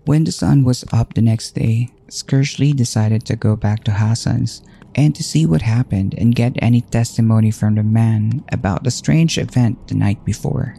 When 0.06 0.24
the 0.24 0.32
sun 0.32 0.64
was 0.64 0.84
up 0.92 1.14
the 1.14 1.22
next 1.22 1.54
day, 1.54 1.90
Skertchly 2.08 2.74
decided 2.74 3.24
to 3.26 3.36
go 3.36 3.54
back 3.54 3.84
to 3.84 3.92
Hassan's 3.92 4.60
and 4.94 5.14
to 5.14 5.22
see 5.22 5.46
what 5.46 5.62
happened 5.62 6.14
and 6.16 6.34
get 6.34 6.52
any 6.58 6.80
testimony 6.80 7.50
from 7.50 7.74
the 7.74 7.82
man 7.82 8.44
about 8.52 8.84
the 8.84 8.90
strange 8.90 9.38
event 9.38 9.88
the 9.88 9.94
night 9.94 10.24
before. 10.24 10.76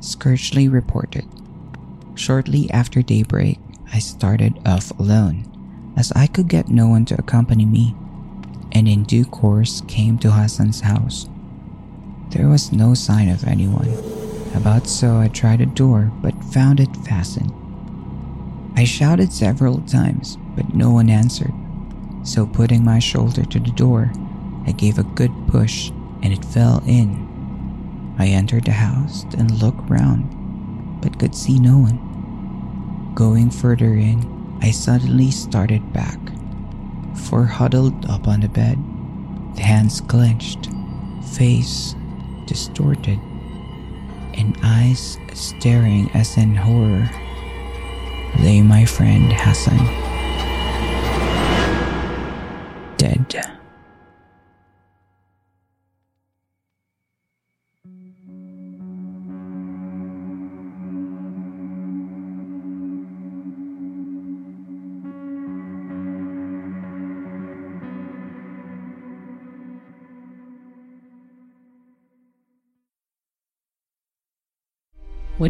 Skertchly 0.00 0.70
reported. 0.70 1.26
Shortly 2.14 2.70
after 2.70 3.02
daybreak, 3.02 3.58
I 3.92 3.98
started 3.98 4.58
off 4.66 4.90
alone, 4.98 5.46
as 5.96 6.12
I 6.12 6.26
could 6.26 6.48
get 6.48 6.68
no 6.68 6.88
one 6.88 7.04
to 7.06 7.18
accompany 7.18 7.64
me, 7.64 7.94
and 8.72 8.88
in 8.88 9.04
due 9.04 9.24
course 9.24 9.82
came 9.86 10.18
to 10.18 10.30
Hassan's 10.30 10.80
house. 10.80 11.28
There 12.30 12.48
was 12.48 12.72
no 12.72 12.94
sign 12.94 13.28
of 13.28 13.44
anyone. 13.44 13.92
About 14.54 14.86
so 14.86 15.18
I 15.18 15.28
tried 15.28 15.60
a 15.60 15.66
door 15.66 16.10
but 16.22 16.44
found 16.44 16.80
it 16.80 16.94
fastened. 17.04 17.52
I 18.76 18.84
shouted 18.84 19.32
several 19.32 19.80
times, 19.82 20.38
but 20.56 20.74
no 20.74 20.90
one 20.90 21.10
answered. 21.10 21.52
So, 22.24 22.46
putting 22.46 22.84
my 22.84 23.00
shoulder 23.00 23.44
to 23.44 23.58
the 23.58 23.72
door, 23.72 24.12
I 24.66 24.72
gave 24.72 24.98
a 24.98 25.02
good 25.02 25.32
push 25.48 25.90
and 26.22 26.32
it 26.32 26.44
fell 26.44 26.82
in. 26.86 28.14
I 28.18 28.28
entered 28.28 28.64
the 28.64 28.72
house 28.72 29.24
and 29.36 29.50
looked 29.60 29.90
round, 29.90 31.00
but 31.02 31.18
could 31.18 31.34
see 31.34 31.58
no 31.58 31.78
one. 31.78 33.12
Going 33.14 33.50
further 33.50 33.94
in, 33.94 34.58
I 34.62 34.70
suddenly 34.70 35.32
started 35.32 35.92
back, 35.92 36.18
for 37.28 37.44
huddled 37.44 38.06
up 38.06 38.28
on 38.28 38.40
the 38.40 38.48
bed, 38.48 38.78
the 39.56 39.62
hands 39.62 40.00
clenched, 40.00 40.70
face 41.34 41.96
distorted, 42.46 43.18
and 44.34 44.56
eyes 44.62 45.18
staring 45.34 46.08
as 46.14 46.36
in 46.36 46.54
horror, 46.54 47.10
lay 48.38 48.62
my 48.62 48.84
friend 48.84 49.32
Hassan. 49.32 50.11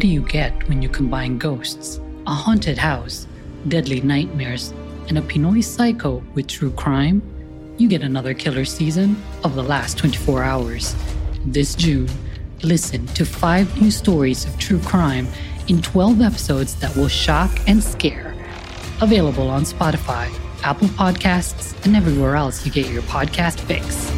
Do 0.03 0.09
you 0.09 0.21
get 0.23 0.67
when 0.67 0.81
you 0.81 0.89
combine 0.89 1.37
ghosts, 1.37 2.01
a 2.27 2.33
haunted 2.33 2.77
house, 2.77 3.25
deadly 3.69 4.01
nightmares, 4.01 4.73
and 5.07 5.17
a 5.17 5.21
Pinoy 5.21 5.63
psycho 5.63 6.21
with 6.33 6.45
true 6.47 6.71
crime? 6.71 7.21
You 7.77 7.87
get 7.87 8.01
another 8.01 8.33
killer 8.33 8.65
season 8.65 9.15
of 9.45 9.55
The 9.55 9.63
Last 9.63 9.97
24 9.97 10.43
Hours. 10.43 10.93
This 11.45 11.73
June, 11.73 12.09
listen 12.63 13.05
to 13.15 13.25
five 13.25 13.81
new 13.81 13.91
stories 13.91 14.43
of 14.43 14.59
true 14.59 14.81
crime 14.81 15.25
in 15.69 15.81
12 15.81 16.19
episodes 16.19 16.75
that 16.81 16.93
will 16.97 17.07
shock 17.07 17.57
and 17.65 17.81
scare. 17.81 18.35
Available 18.99 19.49
on 19.49 19.63
Spotify, 19.63 20.27
Apple 20.63 20.89
Podcasts, 20.89 21.81
and 21.85 21.95
everywhere 21.95 22.35
else 22.35 22.65
you 22.65 22.73
get 22.73 22.91
your 22.91 23.03
podcast 23.03 23.57
fix. 23.61 24.11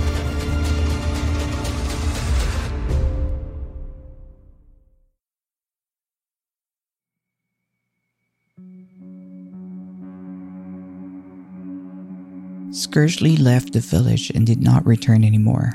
Skertchly 12.95 13.37
left 13.37 13.73
the 13.73 13.81
village 13.81 14.29
and 14.29 14.47
did 14.47 14.61
not 14.61 14.87
return 14.87 15.25
anymore, 15.25 15.73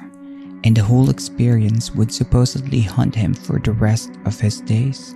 and 0.64 0.74
the 0.74 0.82
whole 0.82 1.10
experience 1.10 1.94
would 1.94 2.10
supposedly 2.10 2.80
haunt 2.80 3.14
him 3.14 3.34
for 3.34 3.58
the 3.58 3.72
rest 3.72 4.12
of 4.24 4.40
his 4.40 4.62
days. 4.62 5.14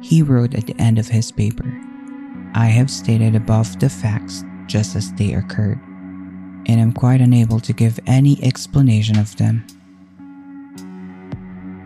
He 0.00 0.22
wrote 0.22 0.54
at 0.54 0.68
the 0.68 0.80
end 0.80 1.00
of 1.00 1.08
his 1.08 1.32
paper, 1.32 1.66
I 2.54 2.66
have 2.66 2.88
stated 2.88 3.34
above 3.34 3.76
the 3.80 3.90
facts 3.90 4.44
just 4.66 4.94
as 4.94 5.12
they 5.14 5.34
occurred, 5.34 5.80
and 6.66 6.78
am 6.78 6.92
quite 6.92 7.20
unable 7.20 7.58
to 7.58 7.72
give 7.72 7.98
any 8.06 8.40
explanation 8.44 9.18
of 9.18 9.34
them. 9.34 9.66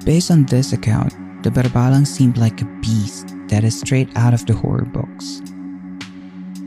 Based 0.05 0.31
on 0.31 0.45
this 0.45 0.75
account, 0.75 1.15
the 1.43 1.49
Barbalang 1.51 2.07
seemed 2.07 2.37
like 2.37 2.61
a 2.61 2.67
beast 2.83 3.35
that 3.49 3.65
is 3.65 3.81
straight 3.81 4.15
out 4.17 4.35
of 4.35 4.45
the 4.45 4.53
horror 4.53 4.85
books. 4.85 5.41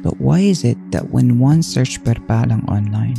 But 0.01 0.19
why 0.21 0.39
is 0.39 0.63
it 0.63 0.77
that 0.91 1.09
when 1.09 1.39
one 1.39 1.63
searches 1.63 1.97
Barbalang 1.97 2.67
online, 2.69 3.15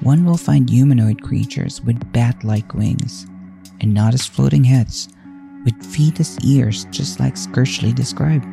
one 0.00 0.24
will 0.24 0.36
find 0.36 0.68
humanoid 0.68 1.22
creatures 1.22 1.82
with 1.82 2.12
bat 2.12 2.44
like 2.44 2.74
wings 2.74 3.26
and 3.80 3.92
not 3.92 4.14
as 4.14 4.26
floating 4.26 4.64
heads 4.64 5.08
with 5.64 5.84
feet 5.84 6.20
as 6.20 6.38
ears 6.44 6.84
just 6.90 7.18
like 7.18 7.34
Skertchly 7.34 7.94
described? 7.94 8.46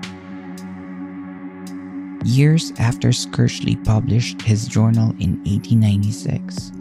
Years 2.25 2.72
after 2.79 3.10
Skertchly 3.10 3.83
published 3.83 4.41
his 4.41 4.67
journal 4.67 5.12
in 5.19 5.38
1896, 5.43 6.72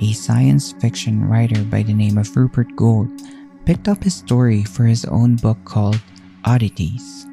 a 0.00 0.12
science 0.12 0.72
fiction 0.80 1.28
writer 1.28 1.62
by 1.64 1.82
the 1.82 1.92
name 1.92 2.18
of 2.18 2.34
Rupert 2.36 2.74
Gould 2.76 3.10
picked 3.64 3.88
up 3.88 4.02
his 4.02 4.14
story 4.14 4.62
for 4.64 4.84
his 4.84 5.04
own 5.04 5.36
book 5.36 5.58
called 5.64 6.00
Oddities. 6.44 7.26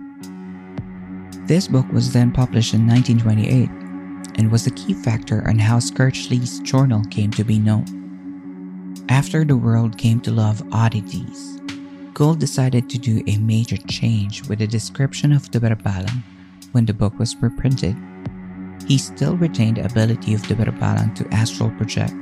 This 1.49 1.67
book 1.67 1.91
was 1.91 2.13
then 2.13 2.29
published 2.31 2.75
in 2.75 2.85
1928 2.85 4.37
and 4.37 4.51
was 4.51 4.65
the 4.65 4.77
key 4.77 4.93
factor 4.93 5.41
on 5.49 5.57
how 5.57 5.79
Skertchly's 5.79 6.59
journal 6.59 7.01
came 7.09 7.31
to 7.31 7.43
be 7.43 7.57
known. 7.57 7.89
After 9.09 9.43
the 9.43 9.57
world 9.57 9.97
came 9.97 10.21
to 10.21 10.31
love 10.31 10.61
oddities, 10.71 11.59
Gould 12.13 12.37
decided 12.37 12.87
to 12.91 12.99
do 12.99 13.23
a 13.25 13.39
major 13.39 13.77
change 13.77 14.47
with 14.47 14.59
the 14.59 14.67
description 14.67 15.31
of 15.33 15.49
the 15.49 15.59
Barbalang 15.59 16.21
when 16.73 16.85
the 16.85 16.93
book 16.93 17.17
was 17.17 17.35
reprinted. 17.41 17.97
He 18.85 18.99
still 18.99 19.35
retained 19.35 19.77
the 19.77 19.85
ability 19.85 20.35
of 20.35 20.47
the 20.47 20.53
Barbalang 20.53 21.15
to 21.15 21.33
astral 21.33 21.71
project, 21.71 22.13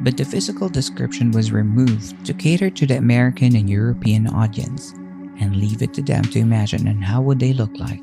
but 0.00 0.16
the 0.16 0.24
physical 0.24 0.70
description 0.70 1.30
was 1.30 1.52
removed 1.52 2.24
to 2.24 2.32
cater 2.32 2.70
to 2.70 2.86
the 2.86 2.96
American 2.96 3.54
and 3.54 3.68
European 3.68 4.26
audience 4.28 4.94
and 5.40 5.56
leave 5.56 5.82
it 5.82 5.92
to 5.92 6.00
them 6.00 6.24
to 6.32 6.38
imagine 6.38 6.88
on 6.88 7.02
how 7.02 7.20
would 7.20 7.38
they 7.38 7.52
look 7.52 7.76
like. 7.76 8.00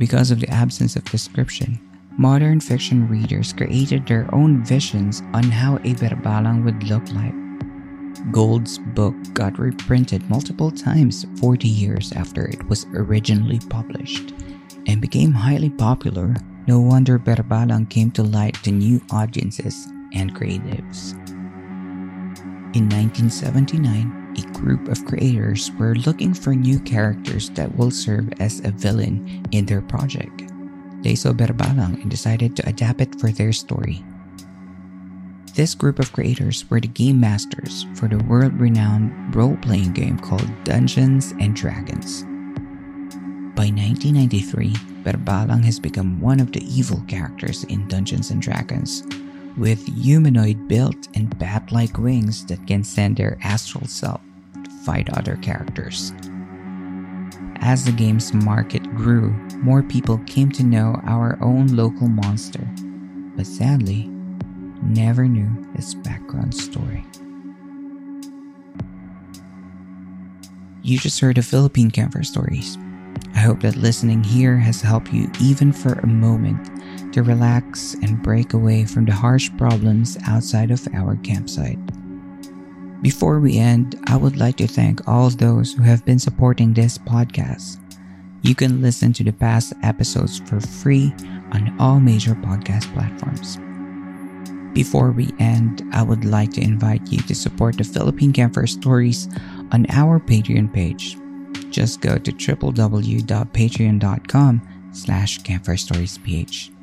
Because 0.00 0.30
of 0.30 0.40
the 0.40 0.48
absence 0.48 0.96
of 0.96 1.04
description, 1.04 1.78
modern 2.16 2.58
fiction 2.58 3.06
readers 3.06 3.52
created 3.52 4.06
their 4.06 4.34
own 4.34 4.64
visions 4.64 5.20
on 5.34 5.42
how 5.44 5.76
a 5.76 5.92
Barbalang 5.92 6.64
would 6.64 6.82
look 6.84 7.04
like. 7.12 7.34
Gould's 8.32 8.78
book 8.78 9.14
got 9.34 9.58
reprinted 9.58 10.26
multiple 10.30 10.70
times 10.70 11.26
40 11.38 11.68
years 11.68 12.12
after 12.12 12.46
it 12.46 12.66
was 12.66 12.86
originally 12.94 13.60
published 13.68 14.32
and 14.86 15.02
became 15.02 15.32
highly 15.32 15.68
popular. 15.68 16.34
No 16.66 16.80
wonder 16.80 17.18
Barbalang 17.18 17.90
came 17.90 18.10
to 18.12 18.22
light 18.22 18.54
to 18.62 18.70
new 18.70 19.02
audiences 19.10 19.86
and 20.14 20.34
creatives. 20.34 21.12
In 22.72 22.88
1979, 22.88 24.19
a 24.36 24.42
group 24.52 24.88
of 24.88 25.04
creators 25.04 25.70
were 25.78 25.94
looking 26.06 26.34
for 26.34 26.54
new 26.54 26.78
characters 26.80 27.50
that 27.50 27.74
will 27.76 27.90
serve 27.90 28.32
as 28.40 28.60
a 28.60 28.70
villain 28.70 29.44
in 29.52 29.66
their 29.66 29.82
project. 29.82 30.44
They 31.02 31.14
saw 31.14 31.32
Berbalang 31.32 32.00
and 32.02 32.10
decided 32.10 32.56
to 32.56 32.68
adapt 32.68 33.00
it 33.00 33.18
for 33.20 33.30
their 33.30 33.52
story. 33.52 34.04
This 35.54 35.74
group 35.74 35.98
of 35.98 36.12
creators 36.12 36.68
were 36.70 36.80
the 36.80 36.88
game 36.88 37.20
masters 37.20 37.86
for 37.94 38.06
the 38.06 38.22
world 38.24 38.54
renowned 38.60 39.34
role 39.34 39.56
playing 39.56 39.92
game 39.92 40.18
called 40.18 40.48
Dungeons 40.64 41.32
and 41.40 41.56
Dragons. 41.56 42.22
By 43.56 43.68
1993, 43.68 44.72
Berbalang 45.02 45.64
has 45.64 45.80
become 45.80 46.20
one 46.20 46.40
of 46.40 46.52
the 46.52 46.62
evil 46.64 47.02
characters 47.08 47.64
in 47.64 47.88
Dungeons 47.88 48.30
and 48.30 48.40
Dragons, 48.40 49.02
with 49.60 49.86
humanoid 50.02 50.66
built 50.68 51.08
and 51.14 51.38
bat 51.38 51.70
like 51.70 51.98
wings 51.98 52.46
that 52.46 52.66
can 52.66 52.82
send 52.82 53.18
their 53.18 53.38
astral 53.42 53.86
self 53.86 54.22
to 54.64 54.70
fight 54.84 55.10
other 55.18 55.36
characters. 55.36 56.14
As 57.56 57.84
the 57.84 57.92
game's 57.92 58.32
market 58.32 58.82
grew, 58.96 59.28
more 59.58 59.82
people 59.82 60.16
came 60.26 60.50
to 60.52 60.64
know 60.64 60.98
our 61.04 61.38
own 61.42 61.66
local 61.76 62.08
monster, 62.08 62.66
but 63.36 63.46
sadly, 63.46 64.06
never 64.82 65.28
knew 65.28 65.50
its 65.74 65.92
background 65.92 66.54
story. 66.54 67.04
You 70.82 70.98
just 70.98 71.20
heard 71.20 71.36
the 71.36 71.42
Philippine 71.42 71.90
Campfire 71.90 72.22
Stories. 72.22 72.78
I 73.34 73.40
hope 73.40 73.60
that 73.60 73.76
listening 73.76 74.24
here 74.24 74.56
has 74.56 74.80
helped 74.80 75.12
you 75.12 75.30
even 75.38 75.70
for 75.70 75.92
a 75.92 76.06
moment 76.06 76.70
to 77.12 77.22
relax 77.22 77.94
and 77.94 78.22
break 78.22 78.54
away 78.54 78.84
from 78.84 79.04
the 79.04 79.12
harsh 79.12 79.50
problems 79.56 80.16
outside 80.26 80.70
of 80.70 80.86
our 80.94 81.16
campsite. 81.16 81.78
Before 83.02 83.40
we 83.40 83.58
end, 83.58 83.98
I 84.08 84.16
would 84.16 84.36
like 84.36 84.56
to 84.56 84.66
thank 84.66 85.06
all 85.08 85.30
those 85.30 85.72
who 85.72 85.82
have 85.82 86.04
been 86.04 86.18
supporting 86.18 86.74
this 86.74 86.98
podcast. 86.98 87.78
You 88.42 88.54
can 88.54 88.82
listen 88.82 89.12
to 89.14 89.24
the 89.24 89.32
past 89.32 89.72
episodes 89.82 90.40
for 90.40 90.60
free 90.60 91.14
on 91.52 91.74
all 91.78 92.00
major 92.00 92.34
podcast 92.34 92.92
platforms. 92.94 93.58
Before 94.74 95.10
we 95.10 95.30
end, 95.38 95.82
I 95.92 96.02
would 96.02 96.24
like 96.24 96.52
to 96.52 96.60
invite 96.60 97.10
you 97.10 97.18
to 97.22 97.34
support 97.34 97.76
the 97.76 97.84
Philippine 97.84 98.32
Campfire 98.32 98.66
Stories 98.66 99.28
on 99.72 99.86
our 99.90 100.20
Patreon 100.20 100.72
page. 100.72 101.16
Just 101.70 102.00
go 102.00 102.18
to 102.18 102.32
www.patreon.com 102.32 104.62
slash 104.92 105.40
campfirestoriesph. 105.40 106.79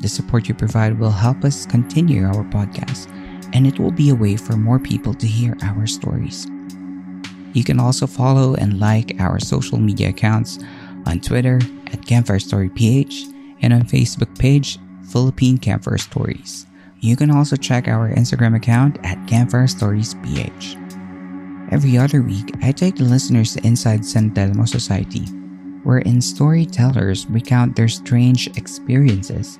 The 0.00 0.08
support 0.08 0.48
you 0.48 0.54
provide 0.54 0.98
will 0.98 1.10
help 1.10 1.44
us 1.44 1.66
continue 1.66 2.24
our 2.24 2.44
podcast, 2.44 3.10
and 3.52 3.66
it 3.66 3.80
will 3.80 3.90
be 3.90 4.10
a 4.10 4.14
way 4.14 4.36
for 4.36 4.56
more 4.56 4.78
people 4.78 5.12
to 5.14 5.26
hear 5.26 5.56
our 5.62 5.86
stories. 5.86 6.46
You 7.52 7.64
can 7.64 7.80
also 7.80 8.06
follow 8.06 8.54
and 8.54 8.78
like 8.78 9.16
our 9.18 9.40
social 9.40 9.78
media 9.78 10.10
accounts 10.10 10.60
on 11.06 11.18
Twitter 11.18 11.58
at 11.92 12.06
Campfire 12.06 12.38
Story 12.38 12.68
PH 12.68 13.24
and 13.62 13.72
on 13.72 13.82
Facebook 13.82 14.38
page 14.38 14.78
Philippine 15.10 15.58
Campfire 15.58 15.98
Stories. 15.98 16.66
You 17.00 17.16
can 17.16 17.30
also 17.30 17.56
check 17.56 17.88
our 17.88 18.10
Instagram 18.10 18.54
account 18.54 18.98
at 19.02 19.26
Campfire 19.26 19.66
Stories 19.66 20.14
PH. 20.22 20.76
Every 21.72 21.98
other 21.98 22.22
week, 22.22 22.54
I 22.62 22.70
take 22.70 22.96
the 22.96 23.04
listeners 23.04 23.56
inside 23.56 24.04
San 24.04 24.30
Telmo 24.30 24.68
Society, 24.68 25.24
wherein 25.82 26.20
storytellers 26.20 27.26
recount 27.26 27.74
their 27.74 27.88
strange 27.88 28.46
experiences 28.56 29.58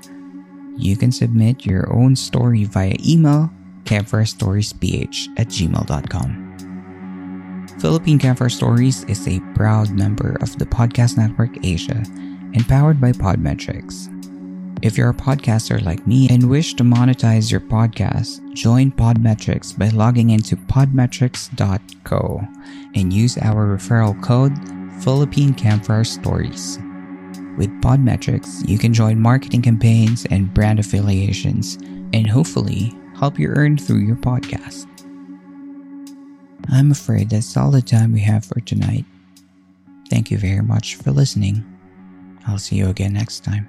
you 0.79 0.97
can 0.97 1.13
submit 1.13 1.67
your 1.67 1.93
own 1.93 2.17
story 2.17 2.65
via 2.65 2.95
email 3.05 3.51
campfirestoriesph 3.85 5.29
at 5.39 5.49
gmail.com. 5.49 6.49
Philippine 7.81 8.19
Campfire 8.19 8.49
Stories 8.49 9.05
is 9.05 9.27
a 9.29 9.41
proud 9.55 9.91
member 9.91 10.37
of 10.41 10.59
the 10.59 10.67
Podcast 10.67 11.17
Network 11.17 11.65
Asia 11.65 12.03
and 12.55 12.67
powered 12.67 13.01
by 13.01 13.13
Podmetrics. 13.13 14.15
If 14.83 14.97
you're 14.97 15.11
a 15.11 15.15
podcaster 15.15 15.85
like 15.85 16.07
me 16.07 16.29
and 16.29 16.49
wish 16.49 16.75
to 16.75 16.85
monetize 16.85 17.51
your 17.51 17.61
podcast, 17.61 18.41
join 18.55 18.93
Podmetrics 18.93 19.77
by 19.77 19.89
logging 19.89 20.31
into 20.31 20.57
podmetrics.co 20.57 22.41
and 22.95 23.13
use 23.13 23.39
our 23.39 23.77
referral 23.77 24.21
code 24.23 24.53
Philippine 25.03 25.55
Campfire 25.55 26.05
Stories. 26.05 26.79
With 27.59 27.71
Podmetrics, 27.83 28.67
you 28.69 28.79
can 28.79 28.95
join 28.95 29.19
marketing 29.19 29.63
campaigns 29.63 30.25
and 30.27 30.55
brand 30.55 30.79
affiliations 30.79 31.75
and 32.13 32.25
hopefully 32.25 32.97
help 33.19 33.37
you 33.37 33.49
earn 33.49 33.77
through 33.77 33.99
your 33.99 34.15
podcast. 34.15 34.87
I'm 36.71 36.93
afraid 36.93 37.31
that's 37.31 37.57
all 37.57 37.73
the 37.73 37.83
time 37.83 38.13
we 38.13 38.21
have 38.21 38.45
for 38.45 38.61
tonight. 38.61 39.05
Thank 40.09 40.31
you 40.31 40.39
very 40.39 40.63
much 40.63 40.95
for 40.95 41.11
listening. 41.11 41.65
I'll 42.47 42.59
see 42.59 42.77
you 42.77 42.91
again 42.91 43.15
next 43.15 43.43
time. 43.43 43.69